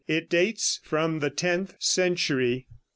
It 0.07 0.31
dates 0.31 0.79
from 0.81 1.19
the 1.19 1.29
tenth 1.29 1.75
century. 1.77 2.65